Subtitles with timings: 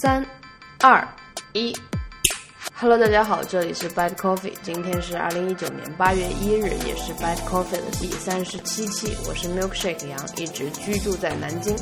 [0.00, 0.24] 三、
[0.80, 1.06] 二、
[1.52, 1.76] 一
[2.74, 9.14] ，Hello，大家好，这里是 Bad Coffee，今天是二零一九年八月一日，也是 Bad Coffee 的第三十七期。
[9.28, 11.76] 我是 Milkshake 杨，一直居住在南京。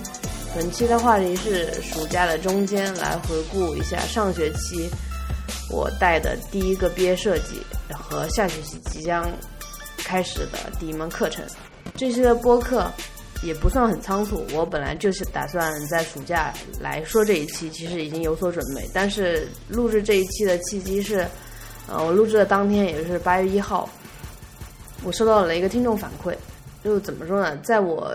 [0.56, 4.90] 本期的话题是暑假的中间，来回顾一下上学期
[5.70, 7.62] 我带的第一个毕业设计
[7.94, 9.24] 和下学期即将
[9.98, 11.44] 开始的第一门课程。
[11.94, 12.90] 这期的播客。
[13.42, 18.86] 也不算很仓促，我本来就是打算在暑假来说这一期，其实已经有所准备。
[18.92, 21.26] 但是录制这一期的契机是，
[21.88, 23.88] 呃，我录制的当天也就是八月一号，
[25.04, 26.34] 我收到了一个听众反馈，
[26.84, 27.56] 就怎么说呢？
[27.58, 28.14] 在我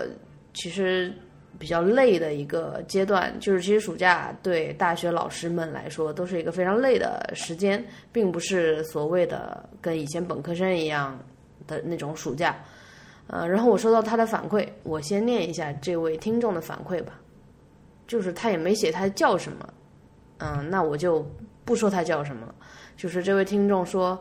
[0.54, 1.12] 其实
[1.58, 11.18] 比较累的一个阶段，就是其实暑假对大学老师们来说都是一个非常累的时间，并不是所谓的跟以前本科生一样
[11.66, 12.56] 的那种暑假。
[13.28, 17.12] 呃，然后我收到他的反馈，我先念一下这位听众的反馈吧。
[18.06, 19.68] 就是他也没写他叫什么，
[20.38, 21.28] 嗯，那我就
[21.64, 22.54] 不说他叫什么了。
[22.96, 24.16] 就是这位听众说，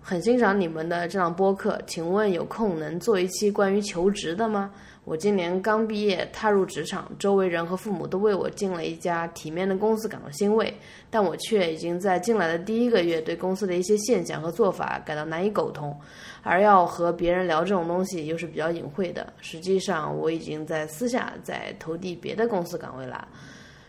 [0.00, 4.70] 很欣赏你们的这档播客，请问有空能做一期关于求职的吗？
[5.06, 10.76] 我今年刚毕业，踏入职场，周围人和父母都为我进了一家体面的公司感到欣慰，
[11.08, 15.96] 但我却已经在进来的第一个月，对公司的一些现象和做法感到难以苟同，
[16.42, 19.32] 而要和别人聊这种东西又是比较隐晦的。
[19.40, 23.28] 实际上，我已经在私下在投递别的公司岗位了。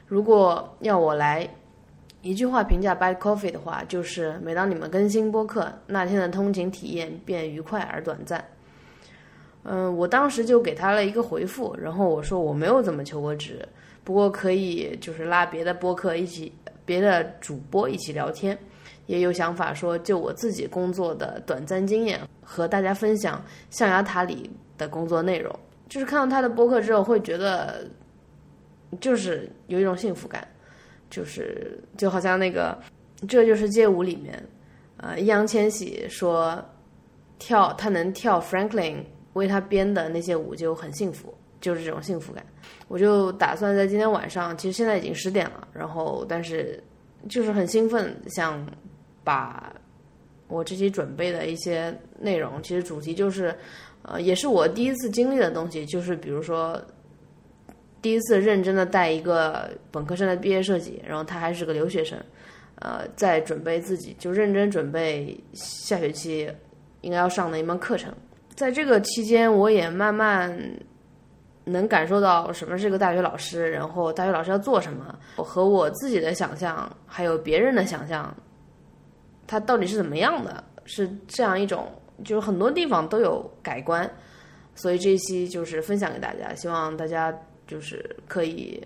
[0.05, 1.49] 如果要我来
[2.21, 8.45] 一句话评价 Bad Coffee 的话，就是每当你们更新播客，那天的通勤体验便愉快而短暂。
[9.63, 13.67] 嗯，我当时就给他了一个回复，然后我说我没有怎么求过职，
[14.03, 16.53] 不过可以就是拉别的播客一起，
[16.85, 18.57] 别的主播一起聊天，
[19.07, 25.53] 也有想法说就我自己工作的短暂经验和大家分享象牙塔里的工作内容。
[25.89, 27.85] 就是看到他的播客之后，会觉得
[29.01, 30.47] 就是有一种幸福感，
[31.09, 32.77] 就是就好像那个
[33.27, 34.41] 这就是街舞里面，
[34.95, 36.63] 呃，易烊千玺说
[37.37, 39.03] 跳他能跳 Franklin。
[39.37, 42.45] 为他编的那些舞就很幸福，就是这种幸福感。
[42.87, 46.83] 我就打算在今天晚上，其实现在已经十点了，然后但是
[47.29, 48.65] 就是很兴奋，想
[49.23, 49.73] 把
[50.47, 53.53] 我这期准备的一些内容，其实主题就是
[54.03, 56.81] 呃，也是我第一次经历的东西，就是比如说
[58.01, 62.17] 第一次认真的带一个本科生的毕业设计，然后他还是个留学生，
[62.75, 66.49] 呃，在准备自己就认真准备下学期
[67.01, 68.13] 应该要上的一门课程。
[68.57, 70.51] 在这个期间，我也慢慢
[71.63, 78.35] 能感受到什么是个大学老师，然后大学老师要做什么，我和我自己的想象，还有别人的想象，
[79.45, 80.63] 它到底是怎么样的？
[80.85, 81.87] 是这样一种，
[82.25, 84.09] 就是很多地方都有改观。
[84.73, 87.31] 所以这一期就是分享给大家，希望大家
[87.67, 88.83] 就是可以，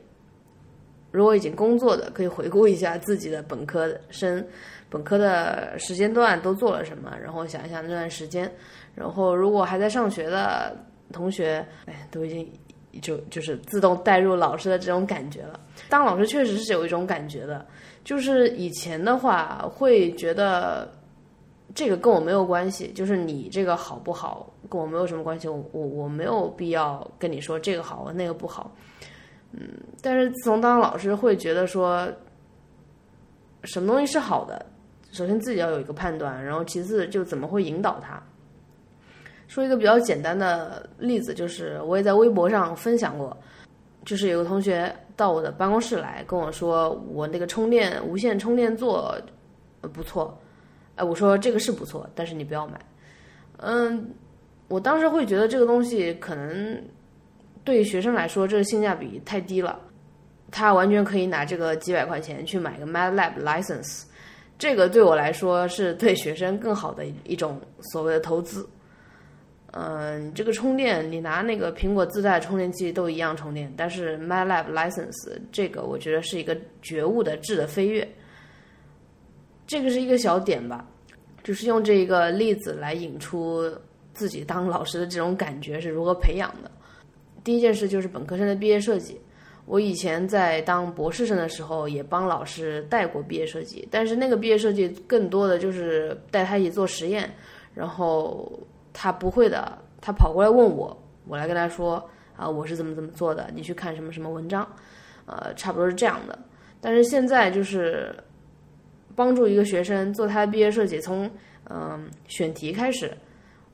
[1.11, 4.45] 如果已经工作的，可以回顾一下自己的本科生、
[4.89, 8.51] 本科的时间段都做了什么，然后想一想那段时间。
[8.93, 10.75] 然后，如果还在上学的
[11.11, 12.51] 同学，哎，都已经
[13.01, 15.59] 就就是自动带入老师的这种感觉了。
[15.89, 17.65] 当老师确实是有一种感觉的，
[18.03, 20.91] 就是以前的话会觉得
[21.73, 28.69] 这个跟我没有关系，就是你这个好不好跟我没有什么关系，我我我没有必要跟你说这个好那个不好。
[29.53, 29.67] 嗯，
[30.01, 32.07] 但是自从当老师会觉得说，
[33.63, 34.65] 什么东西是好的，
[35.11, 38.21] 首先自己要有一个判断，然后其次就怎么会引导他。
[39.51, 43.35] 说一个比较简单的例子，就是我也在微博上分享过，
[44.05, 49.13] 就是有个同学到我的办公室来跟我说，我那个充电无线充电座
[49.91, 50.39] 不错，
[50.95, 52.79] 哎，我说这个是不错，但是你不要买。
[53.57, 54.09] 嗯，
[54.69, 56.81] 我当时会觉得这个东西可能
[57.65, 59.77] 对学生来说这个性价比太低了，
[60.49, 64.03] 他完全可以拿这个几百块钱去买个 MATLAB license，
[64.57, 67.59] 这个对我来说是对学生更好的一种
[67.91, 68.65] 所谓的投资。
[69.73, 78.05] 嗯，这个充电你拿那个苹果自带充电器都一样充电，但是 MyLab License 这个我觉得是一个觉悟的质的飞跃，
[79.65, 80.85] 这个是一个小点吧，
[81.41, 83.63] 就是用这一个例子来引出
[84.13, 86.69] 自己当老师的这种感觉是如何培养的。
[87.41, 89.17] 第一件事就是本科生的毕业设计，
[89.65, 97.33] 我以前在当博士生的时候也帮老师带过毕业设计，但是那个毕业设计更多的就是带他一起做实验，
[97.73, 98.51] 然后。
[98.93, 100.95] 他不会的，他跑过来问我，
[101.27, 102.03] 我来跟他说
[102.35, 104.67] 啊，我是怎么怎么做的，你去看什么什么文章，
[105.25, 106.37] 呃，差不多是这样的。
[106.79, 108.15] 但是现在就是
[109.15, 111.29] 帮助一个学生做他的毕业设计，从
[111.69, 113.11] 嗯选题开始，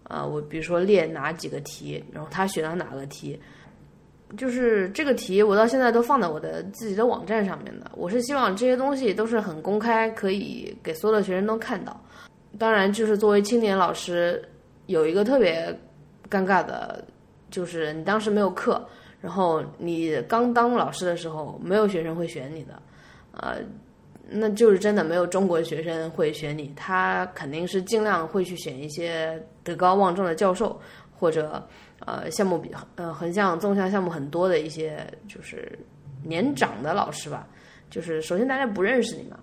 [0.03, 3.39] 啊，我比如说列哪几个题，然后他选了哪个题，
[4.35, 7.89] 就是这个题，我到现在都放在我的自己的网站上面的。
[7.95, 11.97] 我是希望这些东西都是很公开，可以给所有的学生都看到。
[12.59, 14.43] 当然，就是作为青年老师，
[14.87, 15.73] 有一个特别
[16.29, 17.05] 尴尬的，
[17.49, 18.85] 就是你当时没有课，
[19.21, 22.81] 然后你刚当老师的时候，没有学生会选你的，
[23.31, 23.57] 呃，
[24.27, 30.77] 那就是真的没有中国学生会选你，他肯定是尽量会去选一些德高望重的教授
[31.17, 31.65] 或者。
[32.05, 35.77] 呃，项目比呃横向、纵向项目很多的一些就是
[36.23, 37.45] 年长的老师吧，
[37.89, 39.37] 就是首先大家不认识你嘛，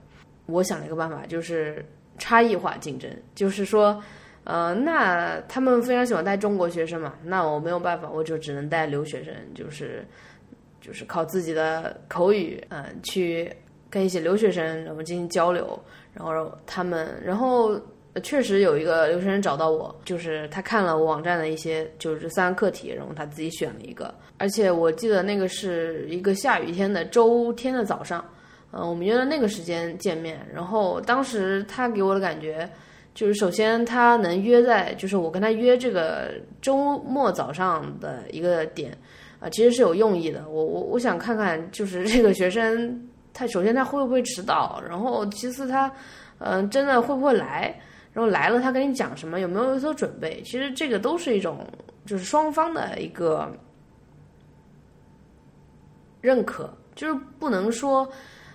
[0.47, 1.85] 我想了一个办法，就是
[2.17, 4.01] 差异化竞争，就是说，
[4.45, 10.07] 呃，那他们非常喜欢带中国学生嘛，那我没有办法，我就只能带留学生，就是
[10.81, 13.51] 就是靠自己的口语，嗯，去
[13.91, 15.79] 跟一些留学生然后进行交流，
[16.13, 17.81] 然后他们，然后。
[18.23, 24.15] 确实有一个留学生找到我，就是他看了我网站的一些，就是三个课题，然后他自己选了一个。
[24.39, 28.25] 而且我记得那个是一个下雨天的周天的早上，
[28.71, 30.39] 嗯，我们约了那个时间见面。
[30.55, 32.71] 然后当时他给我的感觉，
[33.15, 38.97] 就是首先他能约在，就是我跟他约这个周末早上的一个点，
[39.39, 40.49] 啊，其实是有用意的。
[40.49, 45.91] 我我我想看看，就是这个学生，他首先他会不会迟到，然后其次他，
[46.39, 47.75] 嗯，真的会不会来。
[48.13, 49.41] 然后来了，他跟你讲什么？
[49.41, 50.41] 有没有有所准备？
[50.43, 51.67] 其实这个都是一种，
[52.07, 53.51] 就是双方的一个
[56.21, 58.09] 认可，就是不能说，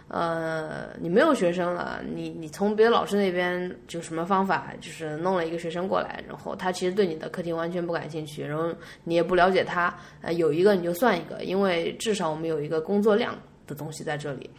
[0.10, 8.74] 呃，你没有学生了，你你从别的老师那边就什么方法，就是弄了一个学生过来，然后他其实对你的课题完全不感兴趣，然后
[9.04, 14.50] 你也不了解他，呃，有一个你就算一个，因为至少我们有一个工作量的东西在这里。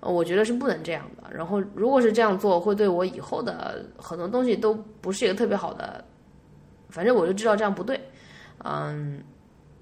[0.00, 1.28] 呃我觉得是不能这样的。
[1.34, 6.04] 然后，如果是这样做，会对我以后的很多东西都不是一个特别好的。
[6.88, 8.00] 反正我就知道这样不对，
[8.64, 9.20] 嗯，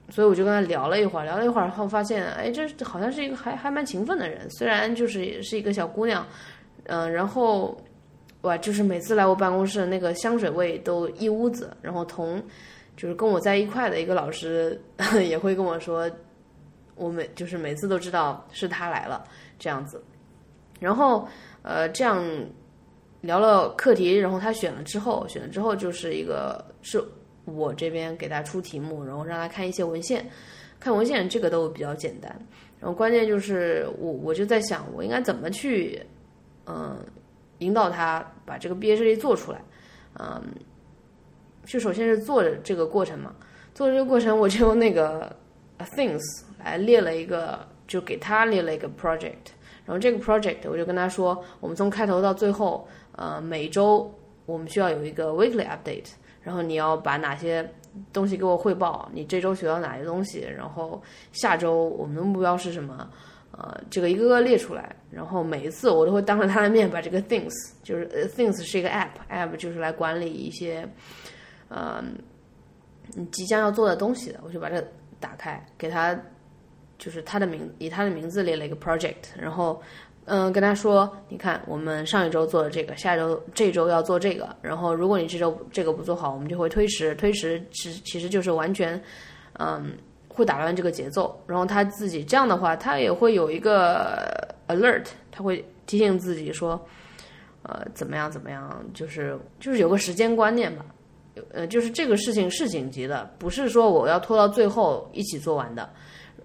[0.08, 4.48] 所以我就跟他聊了一会儿，聊了一会儿后发现，哎，这好像是一个还还蛮勤奋的人。
[4.50, 6.26] 虽然就是也是一个小姑娘，
[6.84, 7.76] 嗯，然后
[8.42, 11.76] 哇，就是每次来我办公室，那个香水味都一屋子。
[11.82, 12.42] 然后同
[12.96, 14.80] 就是跟我在一块的一个老师
[15.28, 16.10] 也会跟我说，
[16.94, 19.24] 我每就是每次都知道是他来了。
[19.58, 20.04] 这样子，
[20.78, 21.26] 然后
[21.62, 22.22] 呃，这样
[23.22, 27.02] 聊了课题，然后他选了之后，选了之后就是一个是
[27.46, 30.28] 我这边给他出题目，然后让他看一些文献，
[30.78, 32.30] 看文献这个都比较简单，
[32.78, 36.00] 然后关键就是我我就在想，我应该怎么去
[36.66, 36.98] 嗯
[37.60, 39.60] 引导他把这个毕业设计做出来，
[40.20, 40.42] 嗯，
[41.64, 43.34] 就首先是做这个过程嘛，
[43.74, 45.34] 做这个过程我就用那个
[45.96, 46.22] things
[46.62, 47.58] 来列了一个。
[47.86, 49.54] 就给他列了一个 project，
[49.84, 54.12] 然后这个 project 我就跟他说，我们从开头到最后，呃，每周
[54.44, 56.08] 我们需要有一个 weekly update，
[56.46, 57.68] 然后你要把哪些
[58.12, 61.02] 东西给我汇报，你这周学到哪些东西，然后
[61.32, 63.10] 下周我们的目标是什么，
[63.50, 67.52] 呃，这个一个个列出来，然后每一次我都会当着他的面把这个 things，
[67.82, 70.88] 就是 things 是一个 app，app 就是来管理一些，
[71.68, 72.00] 呃，
[73.16, 74.80] 你即将要做的东西的，我就把这
[75.18, 76.16] 打开给他。
[76.98, 79.78] 就是他的名，以他的名字列了一个 project，然后，
[80.28, 89.00] 嗯，跟他说，你看，我们上一周做了这个，下周这周要做这个，然后如果你这周这个不做好，我们就会推迟，推迟其其实就是完全，
[89.60, 89.92] 嗯，
[90.26, 91.40] 会打乱这个节奏。
[91.46, 94.28] 然后他自己这样的话，他也会有一个
[94.66, 96.84] alert，他会提醒自己说，
[97.62, 100.84] 呃，怎么样怎么样，就是就是有个时间观念吧，
[101.52, 105.88] 呃，就是这个事情是紧急的，不是说我要拖到最后一起做完的。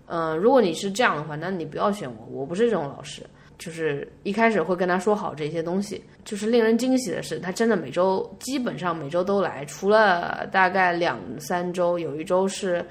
[0.06, 3.24] 嗯，如果你是这样的话，那你不要选我，我不是这种老师。
[3.62, 6.04] 就是一开始会跟他说好这些东西。
[6.26, 12.84] 就是令人惊喜的是，他真的每周基本上每周都来，除了大概两三周，有一周是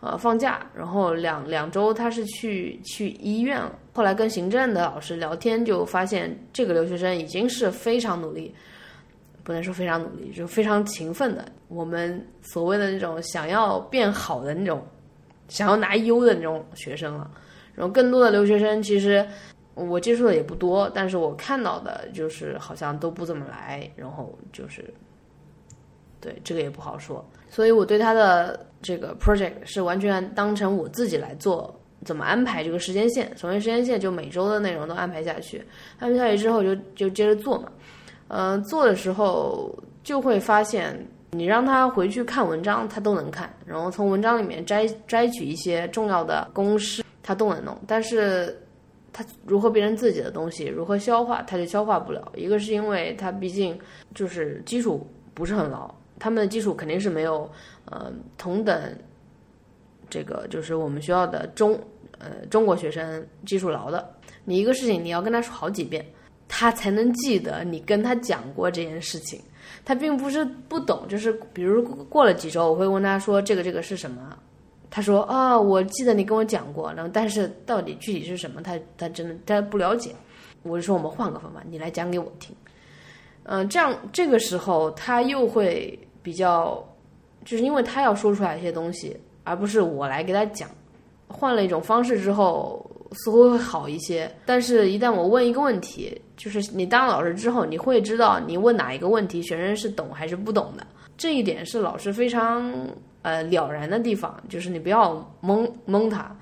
[0.00, 3.72] 呃放假，然后两两周他是去去医院了。
[3.94, 8.54] 后来跟行政的老师聊天，就发现这个留学生已经是非常努力，
[9.42, 11.44] 不能说非常努力，就非常勤奋的。
[11.68, 14.86] 我们所谓的那种想要变好的那种。
[15.48, 17.28] 想要拿优的那种学生了，
[17.74, 19.26] 然后更多的留学生其实
[19.74, 24.84] 我接触的也不多，但是我看到的就是好像都不怎么来，然后就是
[26.20, 31.74] 对这个也不好说，所以我对他的这个 project 是完全当成我自己来做，
[32.04, 33.30] 怎么安排这个时间线？
[33.36, 35.64] 首先时间线就每周的内容都安排下去，
[35.98, 37.72] 安排下去之后就就接着做嘛，
[38.28, 41.06] 嗯，做的时候就会发现。
[41.32, 47.80] 你让他回去看文章，他都能看，然后从文章里面摘摘取一些重要的公式，他都能弄。
[47.86, 48.60] 但是，
[49.12, 52.32] 他如何变成自己的东西，如何消化，他就消化不了。
[52.36, 53.78] 一个是因为他毕竟
[54.14, 57.50] 就是基础不是很牢，他们的基础肯定是没有
[57.86, 58.96] 呃同等
[60.08, 61.78] 这个就是我们学校的中
[62.18, 64.14] 呃中国学生基础牢的。
[64.44, 66.04] 你一个事情你要跟他说好几遍，
[66.48, 69.40] 他才能记得你跟他讲过这件事情。
[69.84, 74.36] 他并不是不懂，就是比如过了几周，我会问他说这个这个是什么，
[74.90, 80.14] 他说啊，我记得你跟我讲过，然后但是到底具体是什么，他他真的他不了解。
[80.62, 82.54] 我就说我们换个方法，你来讲给我听。
[83.44, 86.84] 嗯，这样这个时候他又会比较，
[87.44, 90.68] 就是因为他要说出来一些东西，而不是我来给他讲。
[91.28, 94.28] 换了一种方式之后，似乎会好一些。
[94.44, 100.84] 但是，一旦我问一个问题，就是你当老师之后，你会知道你问哪一个问题，学生是懂还是不懂的。
[101.16, 102.74] 这一点是老师非常
[103.22, 106.34] 呃了然的地方，就是你不要蒙蒙他，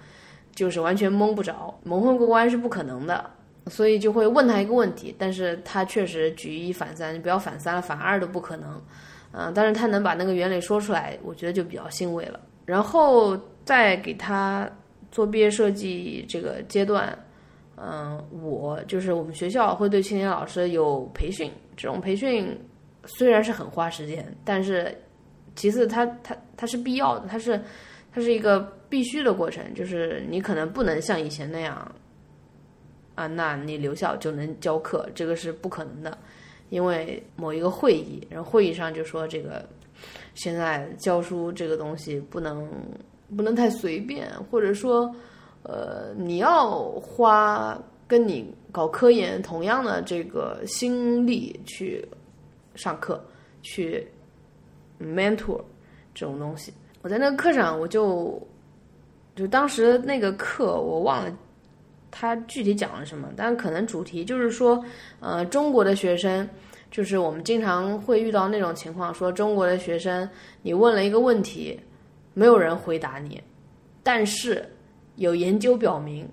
[0.55, 3.31] 就是完全蒙不着，蒙混过关是不可能的。
[3.67, 8.83] 所以就会问他一个问题，但是他确实举一反三，你不要反三了，反二都不可能。
[9.31, 12.41] 嗯，但是他能把那个原理说出来，我觉得就比较欣慰了。
[12.65, 14.67] 然后再给他
[15.11, 17.15] 做毕业设计这个阶段，
[17.77, 22.59] 嗯，我就是我们学校会对青年老师有培训，这种培训
[23.05, 24.97] 虽然是很花时间，但是
[25.59, 27.61] 其次它它它是必要的，它是
[28.11, 31.95] 它是一个必须的过程，就是你可能不能像以前那样。
[33.15, 36.17] 啊，那你留校就能教课，这个是不可能的，
[36.69, 39.69] 因为某一个会议，然后会议上就说这个
[40.35, 42.71] 现在教书这个东西不能
[43.37, 45.13] 不能太随便，或者说，
[45.65, 52.07] 呃，你要花跟你搞科研同样的这个心力去
[52.77, 53.21] 上课，
[53.63, 54.07] 去
[55.01, 55.61] mentor
[56.15, 56.73] 这种东西。
[57.03, 58.41] 我在那个课上，我就
[59.37, 61.37] 就当时那个课我忘了。
[62.11, 63.29] 他具体讲了什么？
[63.37, 64.83] 但可能主题就是说，
[65.21, 66.49] 呃，中国的学生，
[66.91, 70.27] 就是我们经常会遇到那种情况，说中国的学生，
[70.63, 71.79] 你问了一个问题，
[72.33, 73.41] 没有人回答你，
[74.03, 74.67] 但是
[75.17, 76.27] 有研究表明，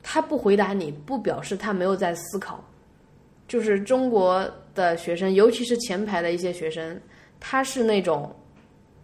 [0.00, 2.64] 他不回答你不表示他没有在思考，
[3.48, 6.98] 就是中国的学生，尤其是前排的一些学生，
[7.40, 8.34] 他是那种，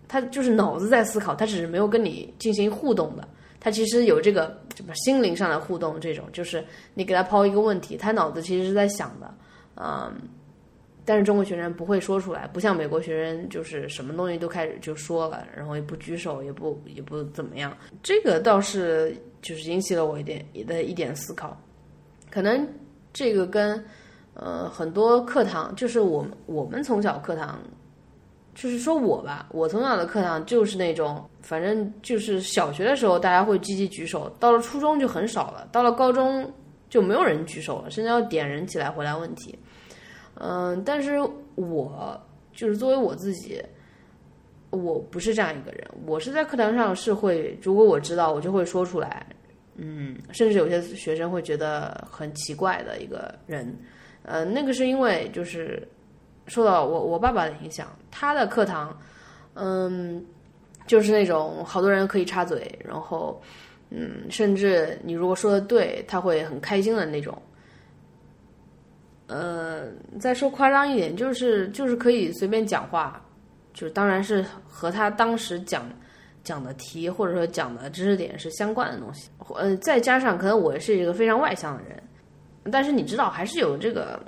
[0.09, 3.27] 他就是脑子在思考，他只是没有跟你进行互动的。
[3.61, 6.63] 他其实有这个什么心灵上的互动，这种就是
[6.93, 9.35] 你给他抛一个问题，他脑子其实是在想的，
[9.77, 10.13] 嗯，
[11.03, 21.59] 但是中国学生不会说出来，不像美国学生就是什么东西都开始就说了，然后也不举手，也不也不怎么样，这个倒是就是引起了我一点的一点思考，
[22.31, 22.69] 可能
[23.15, 23.83] 这个跟
[24.35, 27.59] 呃很多课堂，就是我们我们从小课堂。
[28.55, 36.49] 就是说我吧，我从小的课堂就是那种，反正就是小学的时候大家会积极举手，到了初中就很少了，到了高中
[36.89, 39.59] 就没有人举手了，甚至要点人起来回答问题。
[40.37, 41.19] 嗯，但是
[41.57, 42.21] 我
[42.53, 43.61] 就是作为我自己，
[44.71, 49.27] 我不是这样一个人，我是在课堂上是会，如果我知道我就会说出来，
[49.75, 53.77] 嗯，甚至有些学生会觉得很奇怪的一个人，
[54.23, 55.87] 呃，那个是因为就是。
[56.47, 58.95] 受到我我爸爸的影响，他的课堂，
[59.55, 60.25] 嗯，
[60.87, 63.41] 就是那种好多人可以插嘴，然后，
[63.91, 67.37] 嗯，甚至你如果说的对，他会很开心的那种。
[69.27, 69.87] 呃，
[70.21, 73.25] 再说夸张一点，就是就是可以随便讲话，
[73.73, 75.89] 就是当然是和他当时讲
[76.43, 79.31] 讲的题或者说讲的知识点是相关的东西。
[79.57, 82.03] 呃，再加上可能我是一个非常外向的人，
[82.71, 84.23] 但是你知道还是有这个。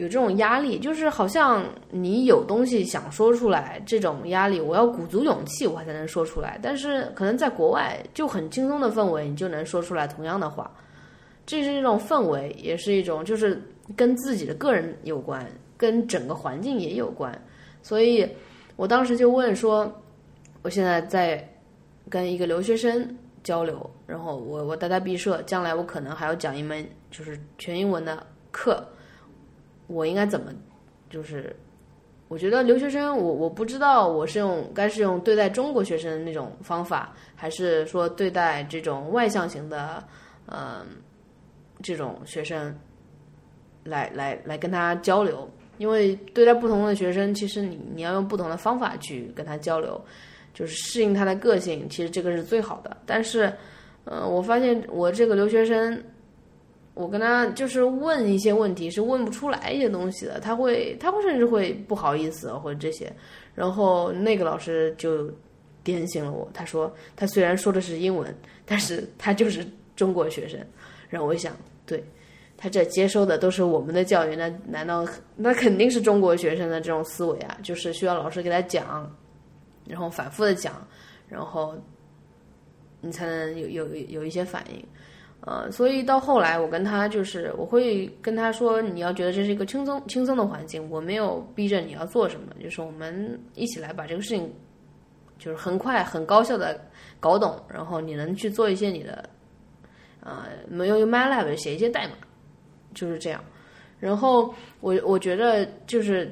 [0.00, 6.58] 有这种压力，就是好像你有东西想说出来，这种压力，我要鼓足勇气，我才能说出来。
[6.62, 10.70] 但是可能在国外就很轻松的氛围，你就能说出来同样的话。
[11.44, 13.62] 这是一种氛围，也是一种就是
[13.94, 17.38] 跟自己的个人有关，跟整个环境也有关。
[17.82, 18.26] 所以
[18.76, 20.02] 我当时就问说，
[20.62, 21.46] 我现在在
[22.08, 23.06] 跟一个留学生
[23.44, 28.82] 交流，然后我我带他毕设，将来我可能还要讲一门就是全英文的课。
[29.90, 30.52] 我应该怎么？
[31.10, 31.54] 就是，
[32.28, 40.00] 我觉得留学生，我我不知道我是用该是用对待中国学生的那种方法，还是说对待这种外向型的，
[40.46, 40.86] 嗯，
[41.82, 42.72] 这种学生，
[43.82, 45.50] 来来来跟他交流。
[45.78, 50.00] 因为对待不同的学生，其实你你要用不同的方法去跟他交流，
[50.54, 52.96] 就是适应他的个性，其实这个是最好的。
[53.04, 53.52] 但是，
[54.04, 56.00] 嗯，我发现我这个留学生。
[57.00, 60.38] 我跟他就是问一些问题，是问不出来一些东西的。
[60.38, 63.10] 他会，他会甚至会不好意思或者这些。
[63.54, 65.30] 然后那个老师就
[65.82, 68.34] 点醒了我，他说他虽然说的是英文，
[68.66, 69.66] 但是他就是
[69.96, 70.60] 中国学生。
[71.08, 72.04] 然后我想，对
[72.56, 77.58] 他这接收的都是我们的教育，那难道那肯定是中国学生的这种思维啊？
[77.62, 79.10] 就是需要老师给他讲，
[79.88, 80.86] 然后反复的讲，
[81.28, 81.74] 然后
[83.00, 84.84] 你才能有有有一些反应。
[85.42, 94.52] 呃，所以到后来，我跟他就是我会跟他说，你要觉得这是一个轻松轻松的环境，我没有逼着你要做什么，就是我们一起来把这个事情，
[95.38, 96.78] 就是很快很高效的
[97.18, 99.26] 搞懂，然后你能去做一些你的，
[100.22, 102.12] 呃，没有用 MATLAB 写一些代码，
[102.92, 103.42] 就是这样。
[103.98, 106.30] 然后我我觉得就是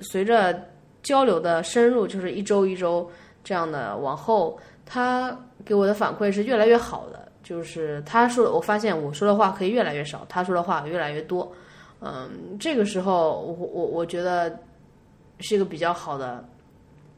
[0.00, 0.60] 随着
[1.04, 3.08] 交流的深入，就是一周一周
[3.44, 7.19] 这样的往后，他给我的反馈是越来越好的。
[7.50, 11.52] 就是他说，我发现我说的话可以越来越少，他说的话越来越多。
[12.00, 12.30] 嗯，
[12.60, 14.56] 这个时候我我我觉得
[15.40, 16.48] 是一个比较好的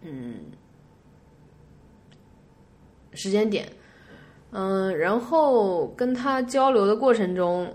[0.00, 0.36] 嗯
[3.12, 3.68] 时间点。
[4.52, 7.70] 嗯，然后跟他交流的过程中，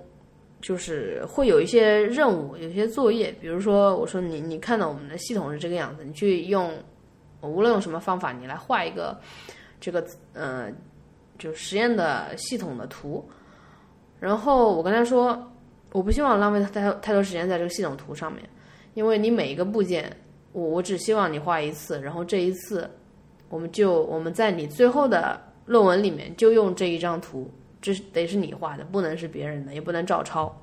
[0.59, 6.73] 就是会有一些任务，有一些作业，比如说我说你你看到我们的系统是这个样子，你去用
[7.41, 9.15] 无论用什么方法，你来画一个
[9.79, 10.75] 这个嗯。
[11.37, 13.27] 就实验的系统的图，
[14.19, 15.51] 然后我跟他说，
[15.91, 18.43] 我不希望浪费太太多时间在这个系统图上面，
[18.93, 20.11] 因为你每一个部件，
[20.51, 22.89] 我我只希望你画一次，然后这一次，
[23.49, 27.49] 我们就我们在你最后的论文里面就用这一张图，
[27.81, 30.55] 这是得是你画的，不能是别人的，也不能照抄。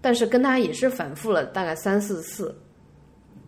[0.00, 2.58] 但是跟他也是反复了大概三四次，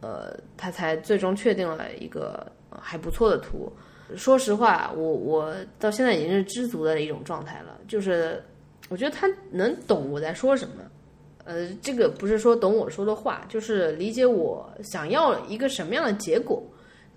[0.01, 2.47] 呃，他才最终确定了一个
[2.79, 3.73] 还不错的图。
[4.17, 7.79] 说实话，我我到现在已经是知足的一种状态了。
[7.89, 8.43] 就是
[8.89, 10.75] 我觉得他能懂我在说什么，
[11.45, 16.63] 呃，这个不是说懂我说的话，就是理解我想要一个什么样的结果，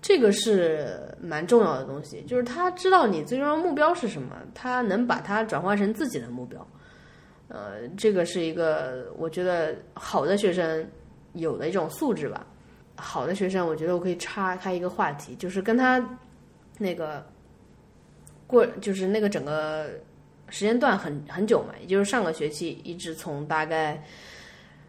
[0.02, 2.22] 这个是蛮重要的东西。
[2.22, 6.66] 就是他知道你最终的目标是什么，他能把它转换成自己的目标，
[7.48, 10.86] 呃，这个是一个我觉得好的学生
[11.34, 12.46] 有的一种素质吧。
[12.98, 16.02] 好的学生，我觉得我可以插开一个话题，就是跟他。
[16.78, 17.24] 那个
[18.46, 19.88] 过就是那个整个
[20.48, 24.02] 时间段很很久嘛，也就是上个学期一直从大概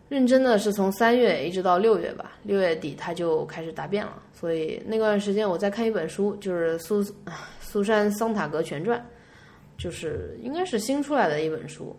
[0.10, 4.22] 认真的是从三月一直到六月吧，六月底他就开始答辩了。
[4.34, 7.04] 所以那段时间我在看一本书，就是苏
[7.60, 9.04] 苏珊桑塔格全传，
[9.78, 11.96] 就是应该是新出来的一本书。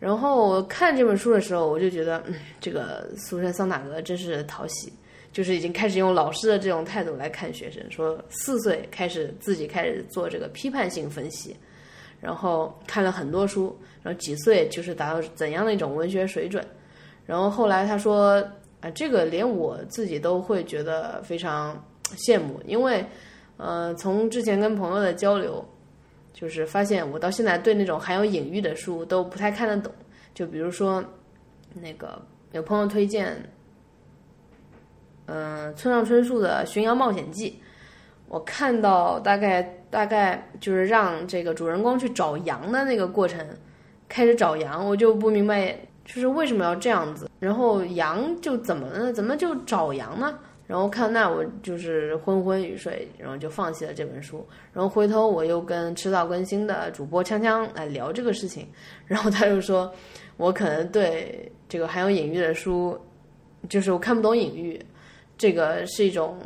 [0.00, 4.92] 然后我看这本书的时候，我就觉得，嗯，这个苏珊桑塔格真是讨喜。
[5.34, 11.56] 就是已经开始用老师的这种态度来看学生，说四岁开始自己开始做这个批判性分析，
[12.20, 16.64] 然后看了很多书，然后几岁就是达到怎样的一种文学水准，
[17.26, 18.34] 然后后来他说
[18.80, 21.84] 啊，这个连我自己都会觉得非常
[22.16, 23.04] 羡慕，因为
[23.56, 25.68] 呃，从之前跟朋友的交流，
[26.32, 29.92] 就是发现我到现在对那种含有隐喻的书都不太看得懂，
[30.32, 31.04] 就比如说
[31.74, 33.36] 那个有朋友推荐。
[35.26, 37.50] 嗯，村上春树的《寻羊冒险记》，
[38.28, 43.46] 我看到大概大概就是让这个主人公去找羊的那个过程，
[44.08, 47.30] 开始找羊，我就不明白，就是为什么要这样子。
[47.40, 49.12] 然后羊就怎么了？
[49.12, 50.38] 怎么就找羊呢？
[50.66, 54.46] 然后看那我就是昏昏欲睡，然后就放弃了这本书。
[54.72, 58.66] 然后回头我又跟迟早更新的主播锵锵来聊这个事情，
[59.06, 59.92] 然后他就说，
[60.36, 62.98] 我可能对这个含有隐喻的书，
[63.68, 64.80] 就是我看不懂隐喻。
[65.36, 66.38] 这个是一种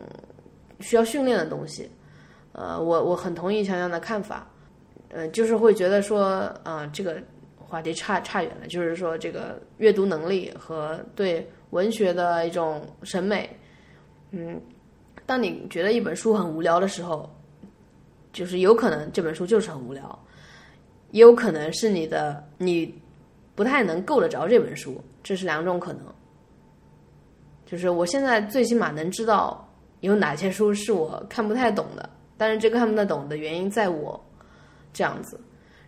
[0.80, 1.90] 需要训练的东西，
[2.52, 4.50] 呃，我我很同意强强的看法，
[5.10, 6.24] 呃，就是会觉得说，
[6.64, 7.20] 啊，这个
[7.56, 13.54] 话题差差远了，就是说这个阅读能力和对文学的一种审美，
[14.30, 14.60] 嗯，
[15.26, 17.28] 当你觉得一本书很无聊的时候，
[18.32, 20.26] 就是有可能这本书就是很无聊，
[21.10, 22.94] 也有可能是你的你
[23.54, 26.02] 不太能够得着这本书，这是两种可能。
[27.70, 29.62] 就是我现在最起码能知道
[30.00, 34.18] 有哪些书是我看不太懂的，但是这个看不太懂的原因在我
[34.90, 35.38] 这样子。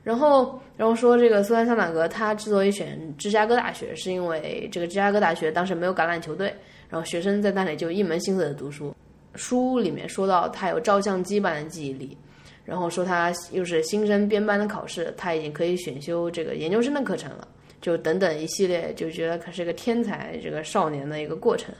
[0.02, 6.54] 然后，然后说这个苏珊·桑塔格他之所以选芝加哥大学，是因为这个芝加哥大学当时没有橄榄球队，
[6.90, 8.94] 然后学生在那里就一门心思的读书。
[9.36, 12.16] 书里面说到他有照相机般的记忆力，
[12.64, 17.46] 然后说他又是新生编班的考试，他已经可以选修这个研究生的课程了。
[17.80, 21.74] 就等等一系列，就觉得可是个天才，这个少年的一个过程，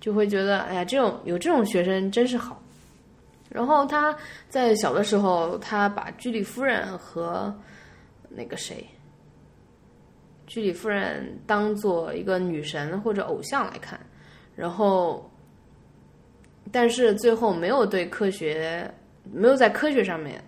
[0.00, 2.60] 就会觉得，哎呀，这种有这种学生真是好。
[3.50, 4.16] 然后他
[4.48, 7.54] 在小的时候，他把居里夫人和
[8.28, 8.84] 那个谁，
[10.48, 14.00] 居里夫人当做一个女神或者偶像来看，
[14.56, 15.30] 然后，
[16.72, 18.92] 但是最后没有对科学，
[19.32, 20.42] 没有在科学上面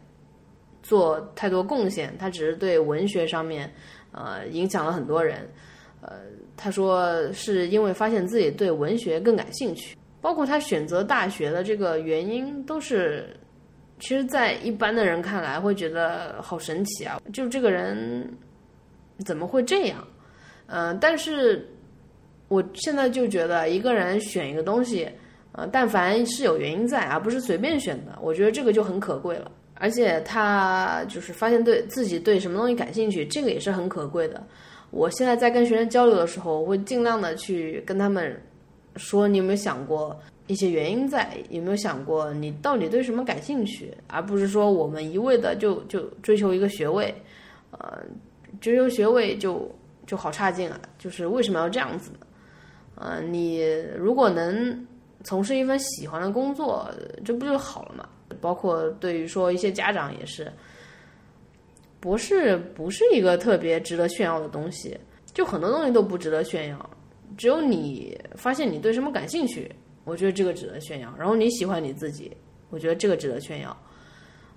[0.83, 3.73] 做太多贡献，他只是对文学上面。
[4.17, 5.49] 呃，影响了很多人。
[6.01, 6.21] 呃，
[6.57, 13.37] 他说是因为发现自己对文学更感兴趣，包括他选择大学的这个原因都是
[13.99, 18.29] 其实，在一般的人看来会觉得好神奇啊，就这个人
[19.25, 20.07] 怎么会这样？
[20.67, 21.67] 嗯，但是
[22.49, 25.09] 我现在就觉得一个人选一个东西，
[25.53, 29.51] 呃，但凡是有原因在，而不是随便选的，我觉得这个就很可贵了。
[29.79, 34.43] 而且他就是发现对自己对什么东西感兴趣，这个也是很可贵的。
[34.91, 38.41] 我现在在跟学生交流的时候，我会尽量的去跟他们
[38.97, 41.37] 说，你有没有想过一些原因在？
[41.51, 43.93] 有没有想过你到底对什么感兴趣？
[44.07, 47.15] 而不是说我们一味的就就追求一个学位，
[47.73, 47.99] 呃，
[48.61, 49.71] 追求学位就
[50.07, 50.81] 就好差劲啊！
[50.99, 52.19] 就是为什么要这样子呢？
[52.95, 53.67] 呃，你
[53.99, 54.87] 如果能
[55.25, 56.89] 从事一份喜欢的工作，
[57.25, 58.09] 这不就好了嘛？
[58.41, 60.51] 包括对于说一些家长也是。
[61.99, 64.97] 博士不是一个特别值得炫耀的东西，
[65.33, 66.91] 就很多东西都不值得炫耀。
[67.37, 71.13] 只有你发现你对什么感兴趣，我觉得这个值得炫耀。
[71.19, 72.31] 然后你喜欢你自己，
[72.71, 73.77] 我觉得这个值得炫耀。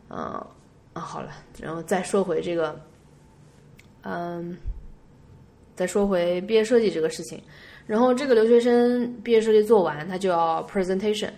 [0.10, 0.20] 嗯
[0.94, 2.80] 啊，好了，然后再说回这个，
[4.02, 4.56] 嗯，
[5.76, 7.42] 再说回毕业设计这个事情。
[7.88, 11.32] 然后这个留学生毕业设计做完，他就要 presentation。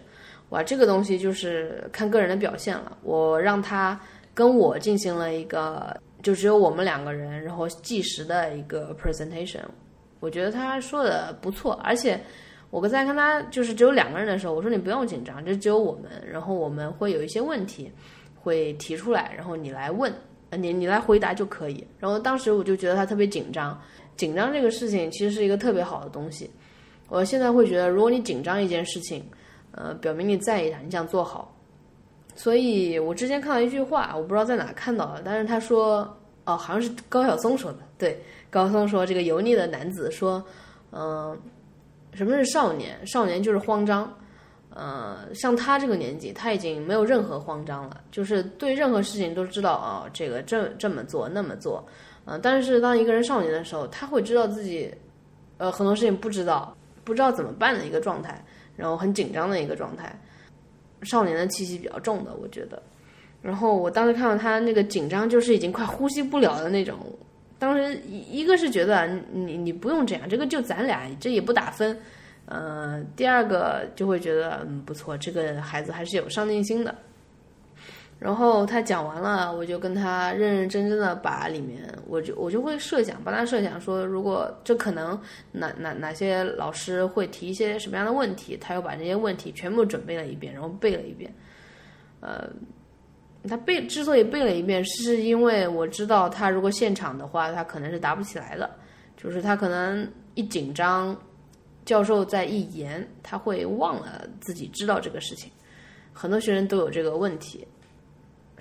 [0.52, 2.98] 哇，这个东西就是看个人的表现了。
[3.04, 4.00] 我让他。
[4.34, 9.60] 跟我进行了一个，就只有我们两个人，然后计时的一个 presentation。
[10.22, 12.18] 我觉得他说的不错，而且
[12.70, 17.92] 我刚才看他就是只有两个人的时候，我说你不用紧张，这只有我们，然后我们会有一些问题
[18.34, 20.12] 会提出来，然后你来问，
[20.52, 21.86] 你你来回答就可以。
[22.00, 23.78] 然后当时我就觉得他特别紧张，
[24.16, 26.50] 紧张这个事情其实是一个特别好的东西。
[27.10, 29.22] 我现在会觉得，如果你紧张一件事情，
[29.72, 31.56] 呃，表明你在意他，你想做好。
[32.36, 37.80] 所以我之前看到一句话，我不知道在哪看到的，但是他说，哦，好像是高晓松说的。
[37.98, 40.44] 对，高晓松说，这个油腻的男子说，
[40.92, 41.38] 嗯，
[42.14, 43.06] 什么是少年？
[43.06, 44.12] 少年就是慌张。
[44.74, 51.86] 呃，像他这个年纪，他已经没有任何慌张了，就是对任何事情都知道啊，这个这这么做那么做。
[52.24, 54.90] 嗯，但是当一个人少年的时候，他会知道自己，
[55.58, 58.42] 呃，很多事情不知道，不知道怎么办的一个状态，
[58.76, 60.14] 然后很紧张的一个状态。
[61.04, 62.82] 少年的气息比较重的，我觉得。
[63.42, 66.98] 然后我当时看到他那个紧张，就是已经快呼吸不了的那种。
[67.58, 71.98] 当时一一个是觉得你你不用这样，这个就咱俩，这也不打分。
[72.46, 76.94] 呃，第二个就会觉得嗯不错，这个孩子还是有上进心的。
[78.22, 85.20] 然后他讲完了，我就跟他认认真真的把里面，我就我就会设想，帮他设想说，如果这可能
[85.52, 91.34] 哪哪哪些老师会提一些什么样的问题，他又把这些问题全部准备了一遍，然后背了一遍。
[92.20, 92.48] 呃，
[93.50, 98.70] 他背之所以背了一遍，是因为我知道他如果现场的话，他可能是答不起来的，
[99.18, 101.20] 就是他可能一紧张，
[101.86, 105.52] 教授在一言，他会忘了自己知道这个事情。
[106.14, 107.68] 很多学生都有这个问题。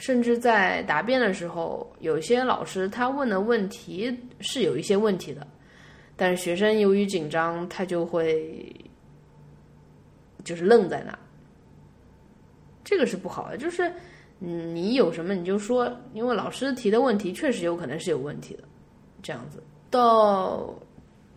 [0.00, 5.46] 甚至在答辩的时候，有些老师他问的问题是有一些问题的，
[6.16, 8.74] 但是学生由于紧张，他就会
[10.42, 11.16] 就是愣在那，
[12.82, 13.58] 这个是不好的。
[13.58, 13.92] 就是
[14.38, 18.64] 你有什么你就说，因为老师提的问题确实有可能是有问题的，
[19.22, 20.74] 这样子到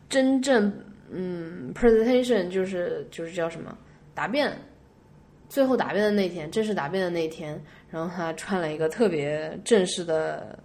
[0.08, 0.72] 真正
[1.12, 3.78] 嗯 presentation 就是就是叫什么
[4.16, 4.58] 答辩。
[5.50, 7.62] 最后答辩的那天，正式答辩的那天，
[7.94, 10.58] 然后他穿了一个特别正式的，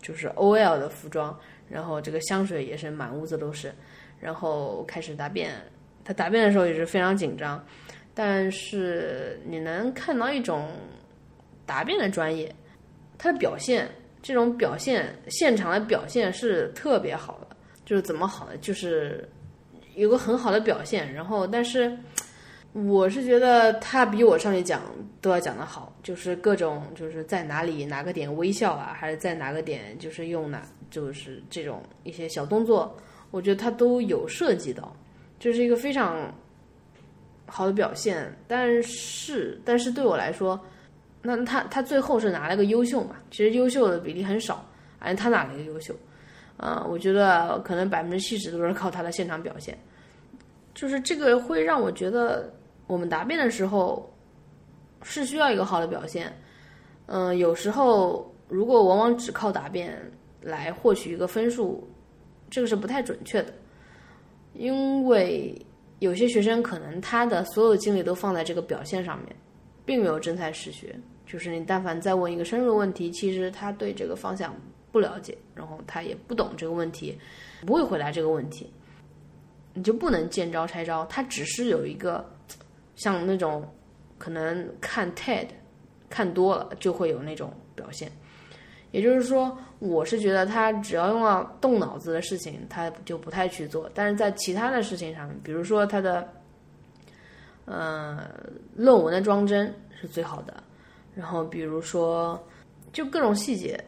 [0.00, 1.38] 就是 OL 的服装，
[1.68, 3.70] 然后这个香水也是满屋子都是，
[4.18, 5.54] 然后开始答辩。
[6.02, 7.62] 他答辩的时候也是非常紧张，
[8.14, 10.70] 但是你能看到一种
[11.66, 12.50] 答辩的专业，
[13.18, 13.86] 他的表现，
[14.22, 17.56] 这种表现，现场的表现是特别好的。
[17.84, 19.28] 就是怎么好的，就是
[19.96, 21.94] 有个很好的表现，然后但是。
[22.72, 24.80] 我是觉得他比我上去讲
[25.20, 32.96] 都要讲得好，就是各种就是在哪里哪个点微笑啊，还是在哪个点就是用哪就是这种一些小动作，
[33.32, 34.94] 我觉得他都有涉及到，
[35.40, 36.32] 这是一个非常
[37.44, 38.32] 好的表现。
[38.46, 40.58] 但是但是对我来说，
[41.22, 43.16] 那他他最后是拿了个优秀嘛？
[43.32, 44.64] 其实优秀的比例很少，
[45.00, 45.92] 而他拿了一个优秀，
[46.56, 49.76] 啊，我觉得可能百分之七十都是靠他的现场表现，
[50.72, 52.48] 就是这个会让我觉得。
[52.90, 54.12] 我们答辩的时候
[55.02, 56.36] 是需要一个好的表现，
[57.06, 59.96] 嗯，有时候如果往往只靠答辩
[60.42, 61.88] 来获取一个分数，
[62.50, 63.54] 这个是不太准确的，
[64.54, 65.56] 因为
[66.00, 69.36] 有些学生可能他的所有精力都放在这个表现上面，
[69.84, 70.92] 并没有真才实学。
[71.24, 74.52] 就是你但凡再问一个深入问题，其实他对这个方向
[74.90, 77.16] 不了解，然后他也不懂这个问题，
[77.64, 78.68] 不会回答这个问题，
[79.74, 81.06] 你就不能见招拆招。
[81.06, 82.28] 他只是有一个。
[83.02, 83.66] 像那种
[84.18, 85.46] 可能看 TED
[86.08, 88.10] 看多了就会有那种表现。
[88.90, 93.88] 也就是说，我是觉得他只要用到动脑子的事情，他就不太去做。
[93.94, 96.28] 但是在其他的事情上面，比如说他的，
[97.66, 98.28] 呃，
[98.74, 100.62] 论文的装帧是最好的。
[101.14, 102.40] 然后比如说，
[102.92, 103.82] 就各种细节，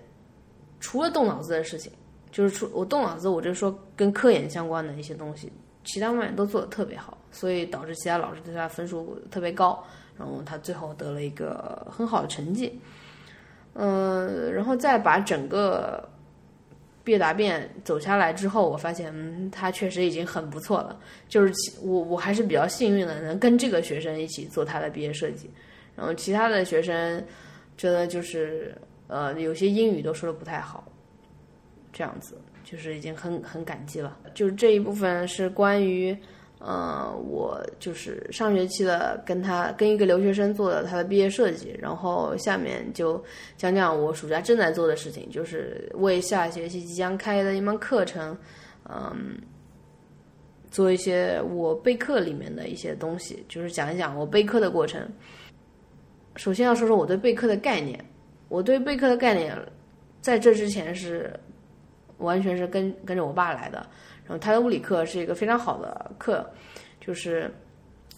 [0.79, 1.93] 除了动脑子的事情，
[2.31, 5.53] 就是除我动脑子，我就说跟科研相关的一些东西，
[5.85, 9.83] 其他方面都做的特别好，所以导致其他老师对他分数特别高，
[10.19, 12.79] 然后他最后得了一个很好的成绩。
[13.75, 16.07] 嗯，然后再把整个
[17.03, 21.01] 毕业答辩走下来之后，我发现，他确实已经很不错了。
[21.27, 25.51] 就是我我还是比较幸运的，能跟这个学生一起做他的毕业设计。
[25.97, 27.25] 然后其他的学生，
[27.77, 30.85] 真的就是呃，有些英语都说的不太好，
[31.95, 34.19] 这样子，就是已经很很感激了。
[34.35, 36.15] 就是这一部分是关于。
[36.65, 43.21] 呃，我就是上学期的跟他跟一个留学生做的他的毕业设计，然后下面就
[43.57, 48.39] 讲讲我暑假正在做的事情，就是为下学期即将开的一门课程，
[48.89, 49.37] 嗯，
[50.71, 55.05] 做一些我备课里面的一些东西，就是讲一讲我备课的过程。
[56.37, 57.99] 首先要说说我对备课的概念，
[58.49, 59.53] 我对备课的概念，
[60.21, 61.33] 在这之前是
[62.19, 63.85] 完全是跟跟着我爸来的。
[64.25, 66.49] 然后他的物理课是一个非常好的课，
[67.01, 67.51] 就是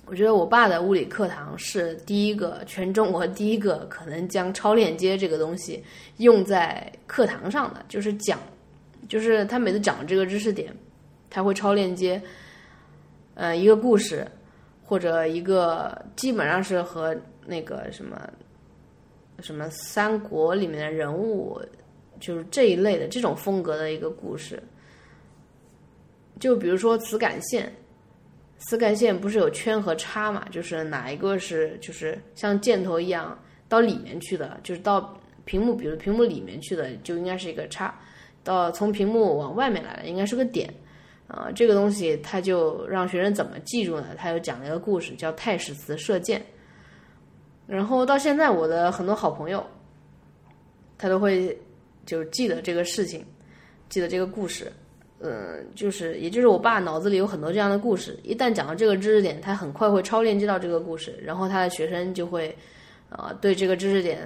[0.07, 5.83] 我觉得我爸的物理课堂是第一个全中国第一个可能将超链接这个东西
[6.19, 8.39] 用在课堂上的，就是讲，
[9.09, 10.71] 就是他每次讲这个知识点，
[11.31, 12.21] 他会超链接，
[13.35, 14.27] 呃，一个故事
[14.85, 18.31] 或者一个基本上是和那个什么
[19.41, 21.59] 什么三国里面的人物，
[22.21, 24.63] 就是这一类的这种风格的一个故事。
[26.39, 27.73] 就比如说磁感线，
[28.59, 30.47] 磁感线不是有圈和叉嘛？
[30.51, 37.93] 就是哪一个是就是像箭头一样到里面去的，就是到屏幕，比如屏幕里面去的，就应该是一个叉；
[38.43, 40.73] 到从屏幕往外面来的，应该是个点。
[41.27, 44.09] 啊，这个东西他就让学生怎么记住呢？
[44.17, 46.45] 他又讲了一个故事，叫太史慈射箭。
[47.67, 49.67] 然后到现在，我的很多好朋友，
[50.99, 51.59] 他都会
[52.05, 53.25] 就记得这个事情，
[53.89, 54.71] 记得这个故事。
[55.27, 62.55] 嗯，就是，也就是我爸脑子里有很多这样的故事，一旦讲到这个知识点，他很快会超链接到这个故事，然后他的学生就会，
[63.09, 64.21] 啊，对这个知识点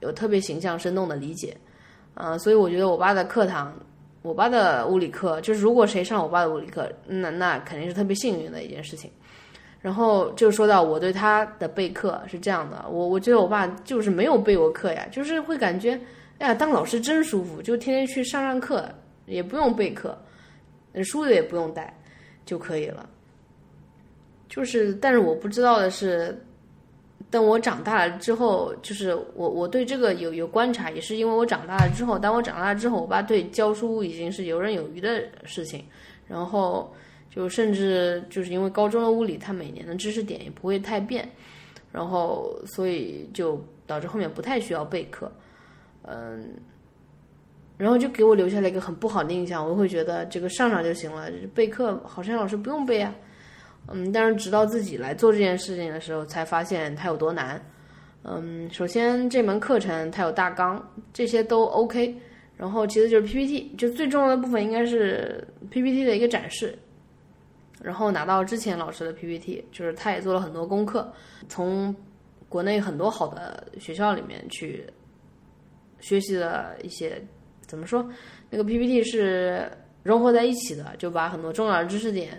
[0.00, 1.56] 有特别形象、生动的理解，
[2.14, 3.72] 啊，所以我觉得我爸的课堂，
[4.22, 9.08] 我爸的物理课，就是如果谁上我爸的物理课，那那肯定是特别幸运的一件事情。
[9.80, 15.92] 然后就说到我对他的备课是这样的，我我觉得我爸就是没有备过课呀，就是会感觉，
[16.38, 18.84] 哎呀，当老师真舒服，就天天去上上课。
[19.26, 20.14] 也不用备课，
[21.02, 21.92] 书也不用带，
[22.46, 23.08] 就可以了。
[24.48, 26.40] 就是，但是我不知道的是，
[27.30, 35.84] 等我长大了之后，就是我我对这个有有观察，也是因为我长大了之后，当我长大了之后，我爸对教书已经是游刃有余的事情。
[36.28, 36.94] 然后
[37.28, 41.28] 就甚至就是因为高中的物理，它每年的知识点也不会太变，
[41.90, 45.32] 然后所以就导致后面不太需要备课，
[46.02, 46.54] 嗯。
[47.76, 53.14] 然后就给我留下了一个很不好的印象，我会觉得这个上上就行了，备课好像老师不用备啊。
[53.88, 57.60] 嗯，但是直到自己来做这件事情的时候，才发现它有多难。
[58.22, 60.82] 嗯，首先这门课程它有大纲，
[61.12, 62.16] 这些都 OK。
[62.56, 66.78] 然后其次就是 PPT，就最重要的部分应该是 PPT 的一个展示。
[67.82, 71.12] 然后拿到之前老师的 PPT，就是他也做了很多功课，
[71.48, 71.94] 从
[72.48, 74.86] 国内很多好的学校里面去
[76.00, 77.20] 学习了一些。
[77.74, 78.08] 怎么说？
[78.50, 79.68] 那个 PPT 是
[80.04, 82.38] 融合在一起的，就把很多重要的知识点，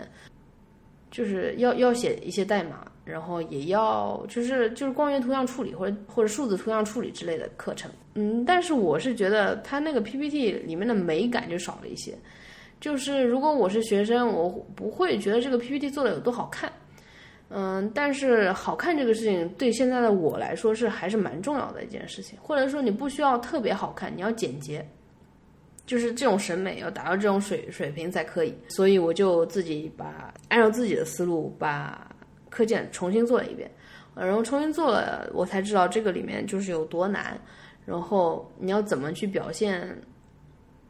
[1.12, 7.92] 就是要要写一些代码，然后也要就是就是光源图像处理或者或者数字图像处理之类的课程。
[8.14, 12.14] 嗯，但是我是觉得它那个 PPT 里面的美感就少了一些。
[12.80, 16.72] 就是如果我是学生，我不会觉得这个 PPT 做的有多好看。
[17.50, 24.86] 嗯，但是好看这个事情对现在的我来说是还是蛮重要的一件事情，或者说你不需要特别好看，你要简洁。
[25.86, 32.10] 就是这种审美要达到这种水水平才可以，所以我就自己把按照自己的思路把
[32.50, 33.70] 课件重新做了一遍，
[34.16, 37.40] 呃然后重新做了，我才知道这个里面就是有多难，
[37.86, 39.96] 然后你要怎么去表现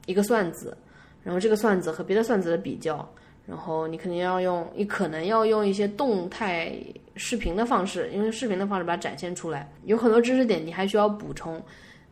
[0.06, 0.78] 一个算子，
[1.24, 3.06] 然后这个算子和别的算子的比较，
[3.46, 6.74] 然后你肯定要用，你可能要用一些动态
[7.18, 11.62] 视频的方式，因为视频的方式把它展现出来，有很多知识点你还需要补充，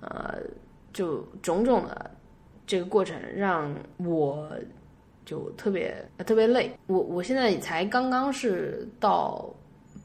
[0.02, 0.40] 呃，
[0.92, 2.12] 就种种的。
[2.74, 4.50] 这个过程让我
[5.24, 6.72] 就特别特别累。
[6.88, 9.48] 我我现在才刚刚是到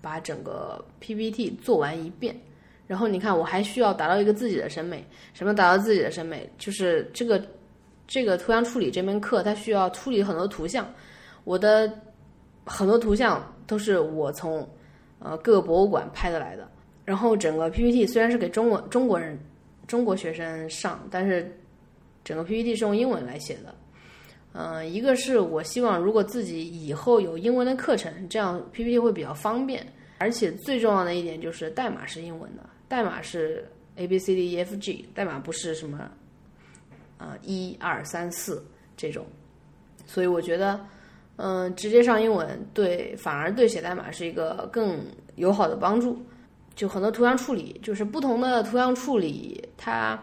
[0.03, 2.39] 把整个 PPT 做完一遍，
[2.87, 5.03] 然后你看，我还需要达到一个自己的审美，
[5.33, 6.47] 什么达到自己的审美？
[6.59, 7.43] 就是这个
[8.07, 10.87] 这个图像处理这门课，它需要处理很多图像。
[11.45, 11.91] 我的
[12.67, 14.69] 很多图像都是我从
[15.21, 16.69] 呃各个博物馆拍的来的。
[17.07, 19.39] 然后整个 PPT 虽然是给中国中国人
[19.87, 21.51] 中国学生上，但是
[22.25, 23.75] 整个 PPT 是用英文来写的。
[24.53, 29.87] 嗯，一个是我希望如果自己以后有英文的课程，这样 PPT 会比较方便。
[30.21, 32.63] 而且最重要的一点就是代码是英文的。
[32.89, 36.11] 代码是 A B C D E F G，代码不是什么，
[37.19, 38.65] 呃，一二三四
[38.97, 39.25] 这种，
[40.07, 40.81] 所以我觉得，
[41.37, 44.99] 嗯，直接上英文对，反而对写代码是一个更
[45.37, 46.21] 友好的帮助。
[46.75, 50.21] 就很多图像处理，就是不同的图像处理，它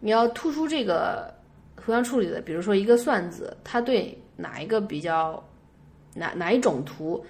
[0.00, 1.32] 你要突出这个
[1.76, 5.42] 图像处理的，比如说一个算子，它对哪一个比较，
[6.14, 7.24] 哪哪一种图，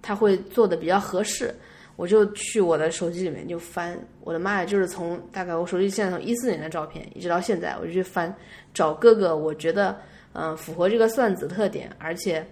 [0.00, 1.54] 它会做的比较合适。
[1.96, 4.66] 我就去我的手机里面就翻，我的妈呀！
[4.66, 8.34] 就是从大概我手机现在从一四年的照片一直到现在，我就去翻
[8.74, 9.98] 找各个我觉得
[10.34, 12.46] 嗯符合这个算子特点，而且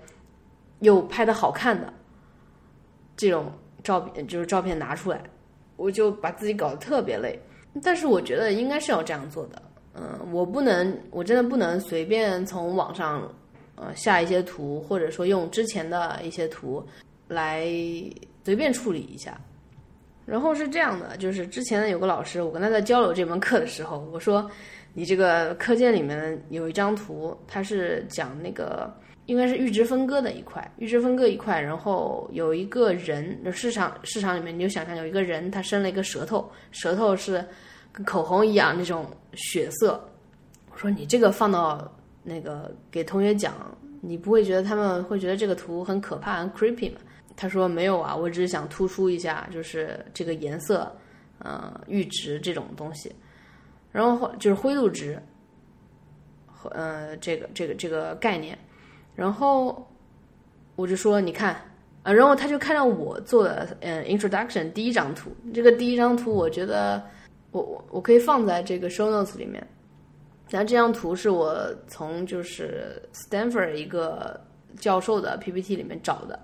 [0.80, 1.92] 又拍的好看的
[3.18, 5.22] 这种照片，就是照片拿出来，
[5.76, 7.38] 我就把自己搞得特别累。
[7.82, 9.62] 但是我觉得应该是要这样做的，
[9.94, 13.28] 嗯，我不能，我真的不能随便从网上
[13.76, 16.84] 呃下一些图，或者说用之前的一些图
[17.28, 17.66] 来。
[18.46, 19.40] 随便处理一下，
[20.26, 24.50] 然后是这样的，就是之前有个老师，我跟他在交流这门课的时候，我说
[24.92, 28.92] 你这个课件里面有一张图，它是讲那个
[29.26, 37.44] 应该是阈值分割的一块，阈值分割一块，然后有一个人，市场市场里面你就想象有一个人，他伸了一个舌头，舌头是
[37.92, 40.02] 跟口红一样那种血色。
[40.70, 41.90] 我说你这个放到
[42.22, 43.54] 那个给同学讲，
[44.00, 47.00] 你不会觉得他们会觉得这个图很可怕、很 creepy 吗？
[47.36, 50.94] 他说没有啊，我只是想突出一下，就是这个颜色，
[51.38, 53.12] 呃，阈值这种东西，
[53.90, 55.20] 然后就是灰度值，
[56.46, 58.56] 和呃这个这个这个概念，
[59.14, 59.86] 然后
[60.76, 61.56] 我就说你看
[62.02, 67.02] 啊，然后他就看到我做的嗯 introduction 第一张图，这个第一张图我觉得
[67.50, 69.66] 我我我可以放在这个 show notes 里面，
[70.50, 74.40] 然后这张图是我从就是 Stanford 一个
[74.78, 76.38] 教授的 PPT 里面找的。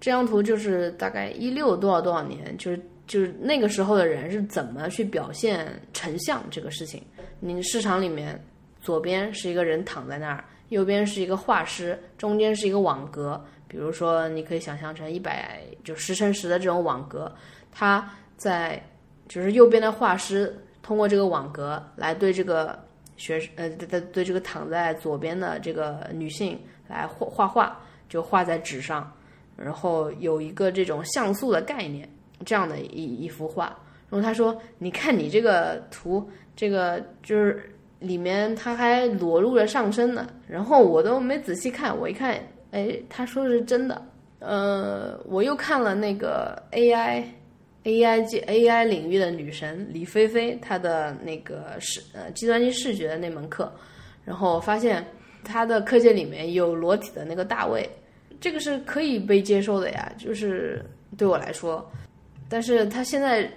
[0.00, 7.02] 这张图就是大概一六多少多少年，就是就是那个时候的人是怎么去表现成像这个事情。
[7.40, 8.40] 你市场里面，
[8.80, 13.42] 左边是一个人躺在那儿，右边是一个画师，中间是一个网格。
[13.66, 17.30] 比如说，你可以想象成一百就十乘十的这种网格，
[17.70, 18.82] 它在
[19.28, 22.78] 就是右边的画师通过这个网格来对这个
[23.18, 27.78] 学生呃对对这个躺在左边的这个女性来画画画，
[28.08, 29.12] 就画在纸上。
[29.54, 32.08] 然后有一个这种像素的概念，
[32.46, 33.76] 这样的一一幅画。
[34.08, 36.26] 然后他说：“你看你这个图，
[36.56, 42.38] 这个就是里面它还裸露着上身呢。”然后我都没仔细看，我一看，
[42.70, 44.00] 哎，他说的是真的。
[44.40, 53.72] 呃，我又看了那个 AI，AI 界 AI 领域的女神李菲菲她的那个视呃计算机视觉的那门课，
[54.24, 55.04] 然后发现
[55.42, 57.88] 她的课件里面有裸体的那个大卫。
[58.40, 60.80] 这个是可以被接受的呀，就是
[61.16, 61.84] 对我来说，
[62.48, 63.50] 但是他现在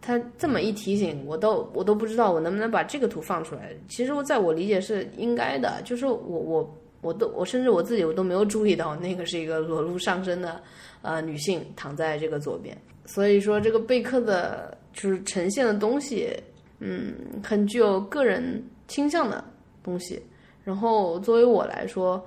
[0.00, 3.74] 他这么一提醒，我都我都不知道我能不能把这个图放出来。
[3.88, 10.60] 其实我在我理解是应该的，就是我我我都我甚至我自己我都没有注意到那个是一个裸露上身的
[11.02, 12.76] 呃女性躺在这个左边。
[13.04, 16.32] 所以说这个备课的就是呈现的东西，
[16.80, 19.44] 嗯，很具有个人倾向的
[19.82, 20.22] 东西。
[20.64, 22.24] 然后作为我来说。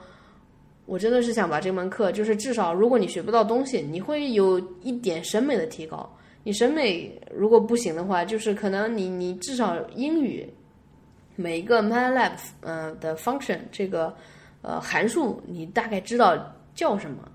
[0.85, 6.11] 我真的是想把这门课，就是至少如果你学不到东西，你会有一点审美的提高。
[6.43, 10.51] 你审美如果不行的话，就是可能你你至少英语
[11.35, 14.15] 每一个 MATLAB 呃的 function 这个
[14.61, 17.29] 呃函数，你大概知道叫什么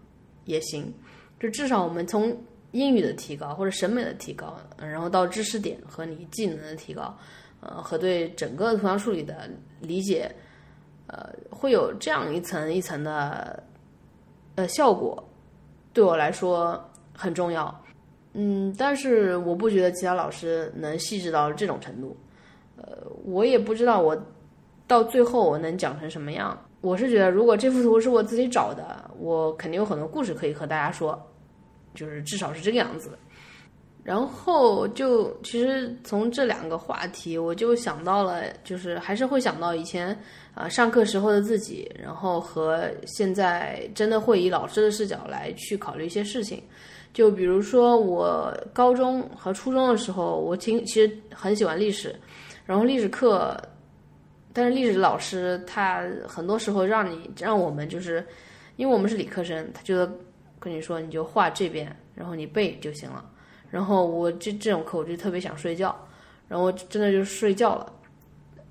[0.45, 0.93] 也行。
[1.39, 2.37] 就至少我们从
[2.73, 7.17] 英语的提高或者审美的提高，然后到知识点和你技能的提高，
[7.61, 9.49] 呃和对整个图像处理的
[9.81, 10.35] 理解。
[11.07, 13.63] 呃，会有这样一层一层的
[14.55, 15.23] 呃效果，
[15.93, 16.83] 对我来说
[17.13, 17.84] 很重要。
[18.35, 22.17] 嗯，但是我不觉得其他老师能细致到这种程度。
[22.77, 24.17] 呃，我也不知道我
[24.87, 26.61] 到最后我能讲成什么样。
[26.81, 31.19] 我是觉得，如果这幅图是我自己找的，我肯定有很多故事可以和大家说，
[31.95, 33.17] 就是至少是这个样子。
[34.03, 40.15] 然后就其实从这两个话题，我就想到了，就是还是会想到以前
[40.53, 46.63] 啊上课时候的自己，然后和现在真的会以老师的视角来去考虑一些事情。
[47.15, 52.15] 就比如说我高中和初中的时候，我听其实很喜欢历史，
[52.67, 53.57] 然后历史课，
[54.53, 58.27] 但是历史老师他很多时候让你让我们就是，
[58.75, 60.07] 因为我们是理科生，他就
[60.59, 63.25] 跟你说你就画这边，然后你背就行了。
[63.71, 65.97] 然后我这这种课我就特别想睡觉，
[66.49, 67.93] 然后我真的就睡觉了。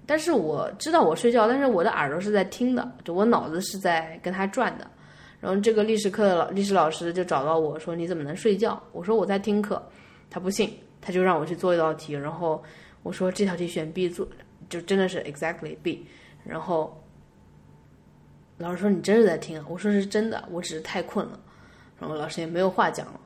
[0.05, 4.85] 但是我知道我睡觉，但是我的耳朵是在听的，就我脑子是在跟他转的。
[5.43, 9.83] 然后这个历史课的老历史老师就找到我说：“你怎么能睡觉？”我说：“我在听课。”
[10.31, 12.13] 他不信，他就让我去做一道题。
[12.13, 12.63] 然后
[13.01, 14.25] 我说：“这道题选 B 做，
[14.69, 16.07] 就真的是 exactly B。”
[16.45, 16.97] 然后
[18.57, 21.37] 老师说：“你真是在听啊？”我说：“是真的，我只是太困了。”
[21.99, 23.19] 然后老师也没有话讲了。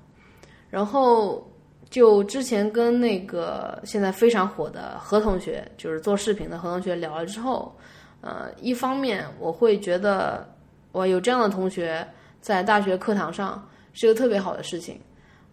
[0.72, 1.48] 然后
[1.88, 7.78] 就之前跟那个现在非常火的何同学，就是做视频的何同学聊了之后，
[8.22, 10.52] 呃，一方面我会觉得。
[10.98, 12.06] 我有这样的同学
[12.42, 15.00] 在大学课堂上是个特别好的事情，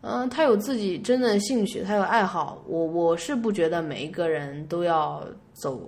[0.01, 2.65] 嗯，他有自己真的兴趣，他有爱好。
[2.67, 5.23] 我我是不觉得每一个人都要
[5.53, 5.87] 走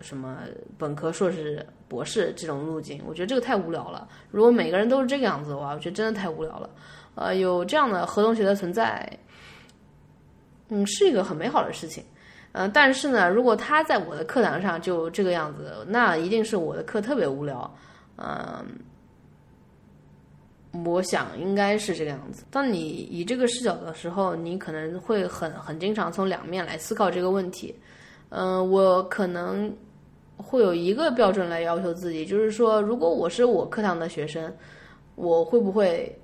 [0.00, 0.38] 什么
[0.78, 4.08] 本科、硕士、博士这种路径，我觉得这个太无聊了。
[4.30, 6.70] 如果每个人都是这个样子的话，我觉得真的太无聊了。
[7.16, 9.06] 呃，有这样的何同学的存在，
[10.70, 12.02] 嗯，是一个很美好的事情。
[12.52, 17.70] 嗯，但是呢，如果他在我的课堂上就这个样子，那一定是我的课特别无聊。
[18.18, 18.64] 嗯，
[20.84, 22.44] 我想应该是这个样子。
[22.50, 27.74] 当你以这个视角的时候，你可能会很很经常从两面来思考这个问题。
[28.30, 29.74] 嗯，我可能
[30.36, 34.52] 会有一个标准来要求自己，就是说，如果我是我课堂的学生，
[35.14, 36.18] 我会不会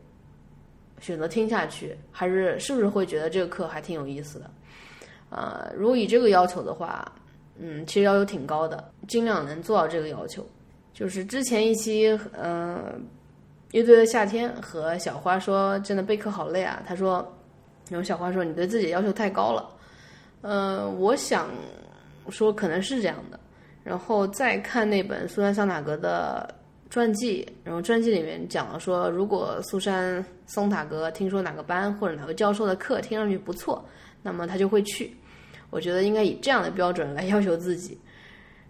[0.98, 4.50] 选择听下去，还是是不是会觉得这个课还挺有意思的？
[5.30, 7.10] 呃，如果以这个要求的话，
[7.58, 10.46] 嗯，其实要求挺高的，尽量能做到这个要求。
[10.94, 12.92] 就是之前一期，呃，
[13.72, 16.82] 乐队的夏天和小花说，真的备课好累啊。
[16.86, 17.26] 他说，
[17.88, 19.68] 然后小花说，你对自己要求太高了。
[20.42, 21.48] 呃，我想
[22.28, 23.40] 说可能是这样的。
[23.82, 26.54] 然后再看那本苏珊·桑塔格的
[26.88, 33.84] 传记，然后传记里面讲了说，如果苏珊·桑塔格听说哪个班或者哪个教授的课听上去不错，
[34.22, 35.16] 那么他就会去。
[35.70, 37.98] 我觉得应该以这样的标准来 要求自己。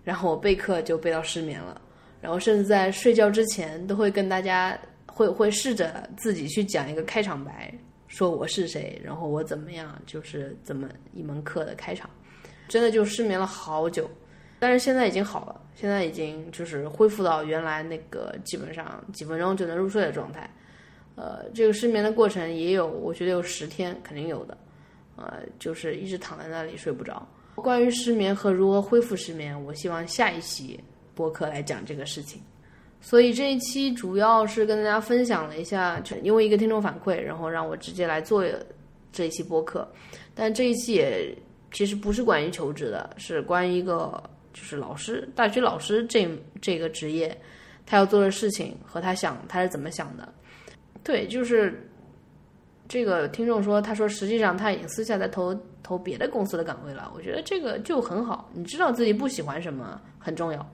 [0.05, 1.81] 然后我备课就备到失眠了。
[2.23, 7.75] 然后甚至在睡觉之前都会跟大家会会试着自己去讲一个开场白，
[8.07, 12.09] 说我是谁，然后我怎么样，就是怎么一门课的开场，
[12.69, 14.09] 真的就失眠了好久，
[14.61, 20.49] 但是现在已经好了，现在已经就是恢复到原来那个基本上几分钟就能入睡的状态。
[21.17, 24.57] 呃，这个失眠的过程也有，我觉得有十天肯定有的，
[25.17, 27.27] 呃，就是一直躺在那里睡不着。
[27.57, 30.81] 关于失眠和如何恢复失眠，我希望下一期。
[31.15, 32.41] 播客来讲这个事情，
[33.01, 38.45] 所以这一期主要是跟大家分享了一下，就因为一个听众反馈，然后让我直接来做
[39.13, 39.87] 这一期播客。
[40.35, 41.37] 但这一期也
[41.73, 46.29] 其实不是关于求职的，是关于一个就是老师，大学老师这
[46.61, 47.37] 这个职业，
[47.85, 50.33] 他要做的事情和他想他是怎么想的。
[51.05, 51.91] 对，就是
[52.89, 57.13] 这个听众说，他说实际上他已经私下在投投别的公司的岗位了。
[57.15, 60.67] 我觉得这个就很好，你知道自己不喜欢什么很重要。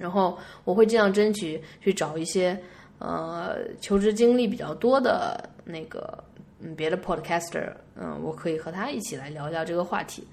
[0.00, 2.58] 然后我会尽量争取去找一些
[2.98, 6.24] 呃求职经历比较多的那个
[6.60, 10.26] 嗯别的 podcaster，嗯，我可以和他一起来聊聊这个话题。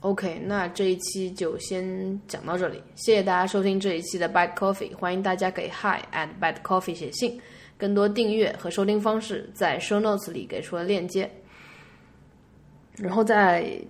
[0.00, 7.40] OK，那这一期就先讲到这里，谢谢大家收听这一期的 Bad Coffee，欢迎大家给 Hi at Bad Coffee 写信，
[7.78, 11.30] 更多订阅和收听方式在 Show Notes 里给出了链接。
[12.96, 13.80] 然后在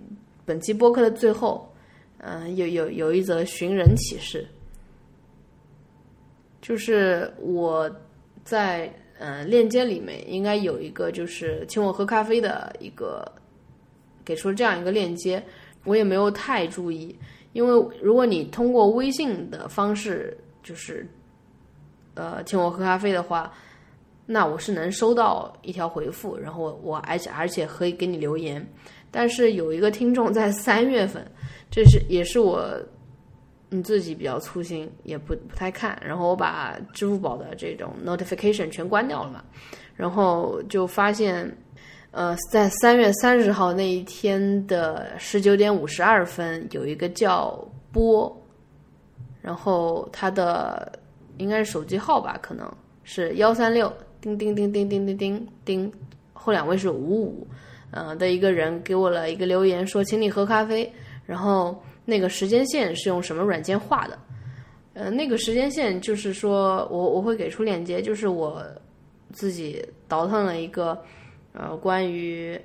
[0.45, 1.69] 本期播客的最后，
[2.19, 4.47] 嗯，有有有一则寻人启事。
[6.65, 7.95] 就是我
[8.43, 13.31] 在嗯链接里面应该有一个，就是请我喝咖啡的一个
[14.25, 15.45] 给出这样一个链接，
[15.85, 17.15] 我也没有太注意，
[17.53, 21.07] 因为如果你通过微信的方式就是
[22.15, 23.53] 呃请我喝咖啡的话，
[24.25, 28.67] 那我是能收到一条回复，然后我而且而且可以给你留言，
[29.11, 31.31] 但是有一个听众在三月份，
[31.71, 32.75] 这是也是我。
[33.75, 39.43] 你自己比较粗心，也不不太看，然后我把支付宝的这种 notification 全关掉了嘛，
[39.97, 41.53] 然后就发现，
[42.12, 48.33] 呃，在三月三十号那一天的十九点五十二分，有一个叫波，
[49.43, 50.93] 然后他的
[51.39, 52.72] 应该是手机号吧，可能
[53.03, 55.93] 是幺三六叮叮叮叮叮叮叮叮，
[56.33, 57.47] 后两位是五五，
[57.91, 60.93] 嗯的一个人给我了一个留言，说请你喝咖啡，
[61.27, 61.83] 然后。
[62.05, 64.19] 那个时间线是用什么软件画的？
[64.95, 68.65] 呃，那个时间线就是说我我会给出链接，就是我
[69.33, 70.97] 自己倒腾了一个
[71.53, 72.57] 呃，关于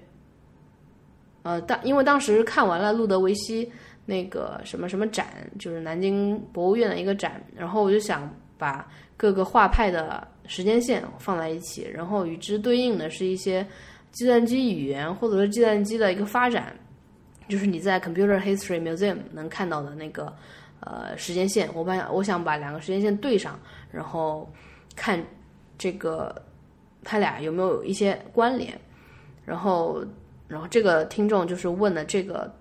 [1.41, 3.71] 呃当因为当时看完了路德维希
[4.05, 5.27] 那个什么什么展，
[5.57, 8.87] 就是南京博物院的一个展，然后我就想把
[9.17, 13.65] 各个画派的时间线放在一起，然后与之对应的是一些
[14.11, 16.75] 计算机语言或者说计算机的一个发展，
[17.49, 20.33] 就是你在 Computer History Museum 能看到的那个
[20.79, 23.59] 呃时间线，我把我想把两个时间线对上，
[23.91, 24.49] 然后
[24.95, 25.21] 看
[25.77, 26.33] 这个
[27.03, 28.79] 它俩有没有一些关联，
[29.43, 30.05] 然后
[30.47, 32.53] 然后这个听众就是问的这个，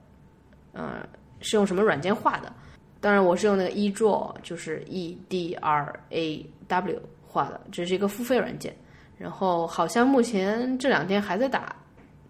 [0.72, 1.06] 呃，
[1.40, 2.52] 是用什么软件画的？
[3.00, 8.74] 当然我是用那个 eDraw，就是 E D R A W 画的，这是一个付费软件。
[9.16, 11.74] 然后好像目前这两天还在打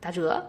[0.00, 0.44] 打折，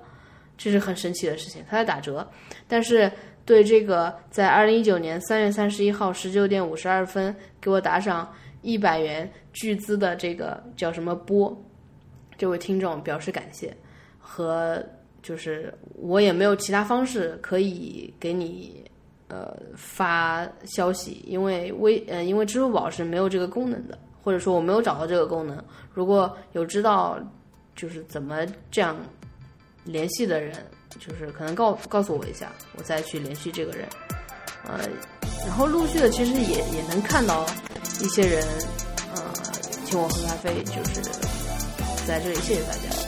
[0.59, 2.27] 这是很神奇的事情，它在打折。
[2.67, 3.09] 但是
[3.45, 8.31] 对这个在二零一九年三月三十一号十九点五十二分给我打赏
[8.61, 11.57] 一百元巨资的这个叫什么波，
[12.37, 13.73] 这位听众表示感谢，
[14.19, 14.83] 和
[15.23, 18.83] 就是我也没有其他方式可以给你
[19.29, 25.63] 呃发消息，因为微呃因为支付宝是没有这个功能的，或者说我没有找到这个功能。
[25.93, 27.17] 如果有知道
[27.75, 28.95] 就是怎么这样
[29.89, 30.55] 联系的人，
[30.99, 33.87] 就是可能告告诉我一下，我再去联系这个人。
[34.67, 34.87] 呃，
[35.47, 37.45] 然后陆续的其实也也能看到
[38.01, 38.43] 一些人
[39.15, 39.33] 呃
[39.85, 41.01] 请我喝咖啡，就是
[42.05, 42.98] 在这里谢谢大家。